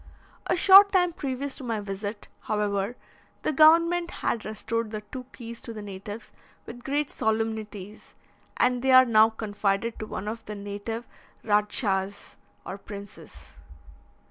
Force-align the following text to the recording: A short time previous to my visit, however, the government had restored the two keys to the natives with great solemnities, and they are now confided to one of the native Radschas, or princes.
A 0.47 0.55
short 0.55 0.91
time 0.91 1.13
previous 1.13 1.57
to 1.57 1.63
my 1.63 1.79
visit, 1.79 2.27
however, 2.39 2.95
the 3.43 3.51
government 3.53 4.09
had 4.09 4.45
restored 4.45 4.89
the 4.89 5.01
two 5.01 5.25
keys 5.31 5.61
to 5.61 5.73
the 5.73 5.81
natives 5.83 6.31
with 6.65 6.83
great 6.83 7.11
solemnities, 7.11 8.15
and 8.57 8.81
they 8.81 8.93
are 8.93 9.05
now 9.05 9.29
confided 9.29 9.99
to 9.99 10.07
one 10.07 10.27
of 10.27 10.43
the 10.45 10.55
native 10.55 11.07
Radschas, 11.45 12.35
or 12.65 12.79
princes. 12.79 13.53